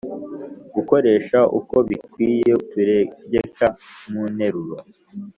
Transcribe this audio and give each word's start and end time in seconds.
gukoresha 0.75 1.39
uko 1.59 1.75
bikwiye 1.87 2.49
uturegeka 2.61 3.65
mu 4.11 4.23
nteruro. 4.33 4.77